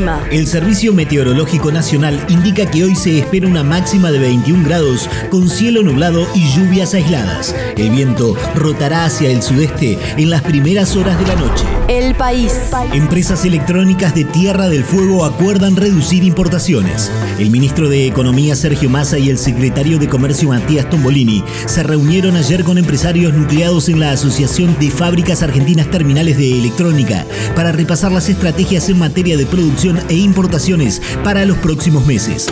[0.00, 0.26] El clima.
[0.30, 5.48] El Servicio Meteorológico Nacional indica que hoy se espera una máxima de 21 grados con
[5.50, 7.54] cielo nublado y lluvias aisladas.
[7.76, 11.64] El viento rotará hacia el sudeste en las primeras horas de la noche.
[11.88, 12.70] El país.
[12.92, 17.10] Empresas electrónicas de Tierra del Fuego acuerdan reducir importaciones.
[17.38, 22.36] El ministro de Economía Sergio Massa y el secretario de Comercio Matías Tombolini se reunieron
[22.36, 28.12] ayer con empresarios nucleados en la Asociación de Fábricas Argentinas Terminales de Electrónica para repasar
[28.12, 32.50] las estrategias en materia de producción e importaciones para los próximos meses.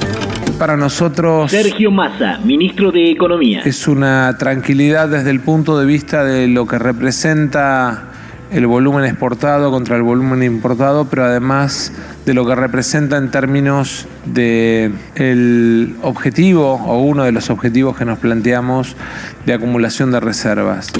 [0.58, 3.62] Para nosotros Sergio Massa, ministro de Economía.
[3.64, 8.08] es una tranquilidad desde el punto de vista de lo que representa
[8.50, 11.92] el volumen exportado contra el volumen importado, pero además
[12.24, 18.04] de lo que representa en términos de el objetivo o uno de los objetivos que
[18.04, 18.96] nos planteamos
[19.44, 20.90] de acumulación de reservas.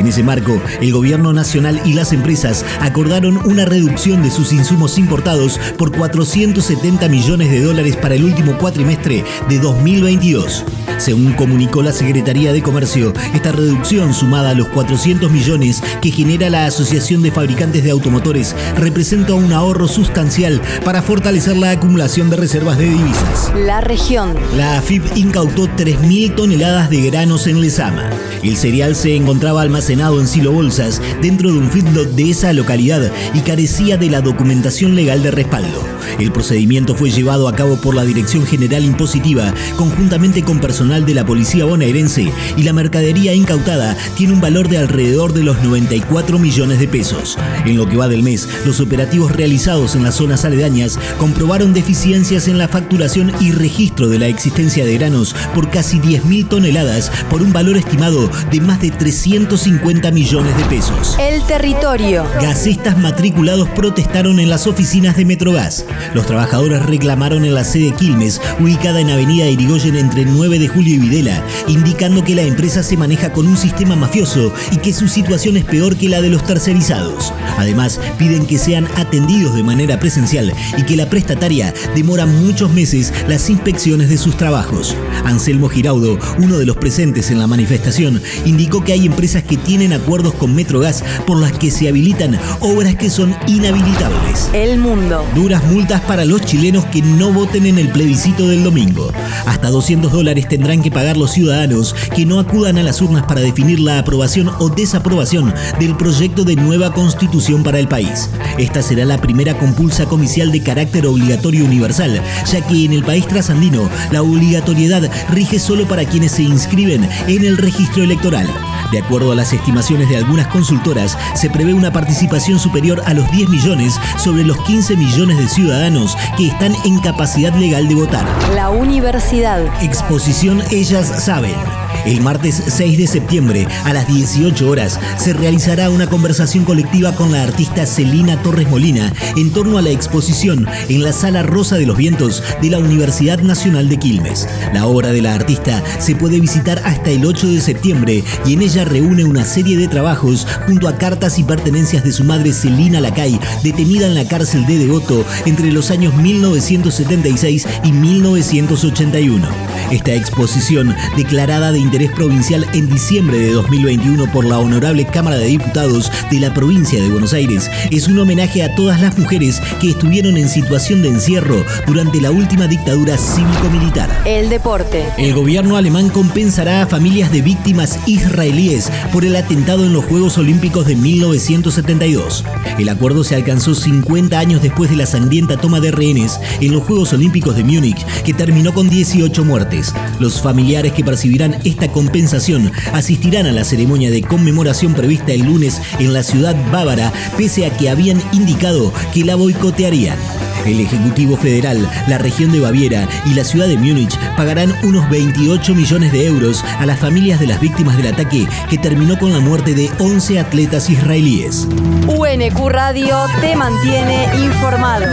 [0.00, 4.96] En ese marco, el gobierno nacional y las empresas acordaron una reducción de sus insumos
[4.96, 10.64] importados por 470 millones de dólares para el último cuatrimestre de 2022.
[10.96, 16.48] Según comunicó la Secretaría de Comercio, esta reducción sumada a los 400 millones que genera
[16.48, 22.36] la Asociación de Fabricantes de Automotores representa un ahorro sustancial para fortalecer la acumulación de
[22.36, 23.52] reservas de divisas.
[23.54, 24.34] La región.
[24.56, 28.08] La AFIP incautó 3.000 toneladas de granos en Lezama.
[28.42, 33.40] El cereal se encontraba almacenado en silobolsas dentro de un feedlot de esa localidad y
[33.40, 35.84] carecía de la documentación legal de respaldo.
[36.20, 41.14] El procedimiento fue llevado a cabo por la Dirección General Impositiva conjuntamente con personal de
[41.14, 46.38] la Policía bonaerense y la mercadería incautada tiene un valor de alrededor de los 94
[46.38, 47.36] millones de pesos.
[47.66, 52.46] En lo que va del mes, los operativos realizados en las zonas aledañas comprobaron deficiencias
[52.46, 57.42] en la facturación y registro de la existencia de granos por casi 10.000 toneladas por
[57.42, 61.16] un valor estimado de más de 350 millones de pesos.
[61.18, 62.24] El territorio.
[62.40, 65.84] Gasistas matriculados protestaron en las oficinas de Metrogas.
[66.14, 70.94] Los trabajadores reclamaron en la sede Quilmes, ubicada en Avenida Irigoyen entre 9 de julio
[70.94, 75.08] y Videla, indicando que la empresa se maneja con un sistema mafioso y que su
[75.08, 77.32] situación es peor que la de los tercerizados.
[77.58, 83.12] Además, piden que sean atendidos de manera presencial y que la prestataria demora muchos meses
[83.28, 84.94] las inspecciones de sus trabajos.
[85.24, 89.69] Anselmo Giraudo, uno de los presentes en la manifestación, indicó que hay empresas que tienen
[89.70, 94.50] acuerdos con Metrogas por las que se habilitan obras que son inhabilitables.
[94.52, 95.24] El mundo.
[95.34, 99.12] Duras multas para los chilenos que no voten en el plebiscito del domingo.
[99.46, 103.42] Hasta 200 dólares tendrán que pagar los ciudadanos que no acudan a las urnas para
[103.42, 108.28] definir la aprobación o desaprobación del proyecto de nueva constitución para el país.
[108.58, 112.20] Esta será la primera compulsa comicial de carácter obligatorio universal,
[112.50, 117.44] ya que en el país trasandino la obligatoriedad rige solo para quienes se inscriben en
[117.44, 118.48] el registro electoral.
[118.92, 123.30] De acuerdo a las estimaciones de algunas consultoras, se prevé una participación superior a los
[123.30, 128.26] 10 millones sobre los 15 millones de ciudadanos que están en capacidad legal de votar.
[128.54, 129.62] La universidad.
[129.82, 131.89] Exposición Ellas Saben.
[132.06, 137.30] El martes 6 de septiembre a las 18 horas se realizará una conversación colectiva con
[137.30, 141.86] la artista Celina Torres Molina en torno a la exposición en la Sala Rosa de
[141.86, 144.48] los Vientos de la Universidad Nacional de Quilmes.
[144.72, 148.62] La obra de la artista se puede visitar hasta el 8 de septiembre y en
[148.62, 153.00] ella reúne una serie de trabajos junto a cartas y pertenencias de su madre Celina
[153.00, 159.46] Lacay, detenida en la cárcel de Devoto entre los años 1976 y 1981.
[159.90, 165.46] Esta exposición, declarada de interés provincial en diciembre de 2021 por la Honorable Cámara de
[165.46, 169.90] Diputados de la provincia de Buenos Aires, es un homenaje a todas las mujeres que
[169.90, 174.08] estuvieron en situación de encierro durante la última dictadura cívico-militar.
[174.24, 175.04] El deporte.
[175.18, 180.38] El gobierno alemán compensará a familias de víctimas israelíes por el atentado en los Juegos
[180.38, 182.44] Olímpicos de 1972.
[182.78, 186.84] El acuerdo se alcanzó 50 años después de la sangrienta toma de rehenes en los
[186.84, 189.92] Juegos Olímpicos de Múnich, que terminó con 18 muertes.
[190.20, 195.80] Los familiares que percibirán esta compensación asistirán a la ceremonia de conmemoración prevista el lunes
[195.98, 200.18] en la ciudad bávara, pese a que habían indicado que la boicotearían.
[200.66, 205.74] El Ejecutivo Federal, la región de Baviera y la ciudad de Múnich pagarán unos 28
[205.74, 209.40] millones de euros a las familias de las víctimas del ataque que terminó con la
[209.40, 211.66] muerte de 11 atletas israelíes.
[212.08, 215.06] UNQ Radio te mantiene informado.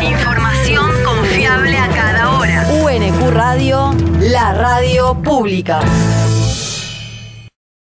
[0.00, 2.68] Información confiable a cada hora.
[2.84, 3.87] UNQ Radio,
[4.40, 5.80] la radio pública.